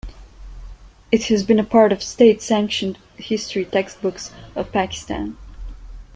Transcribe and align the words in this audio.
It 1.11 1.25
has 1.25 1.43
been 1.43 1.59
a 1.59 1.63
part 1.63 1.91
of 1.93 2.01
state-sanctioned 2.01 2.97
history 3.17 3.65
textbooks 3.65 4.31
of 4.55 4.71
Pakistan. 4.71 5.37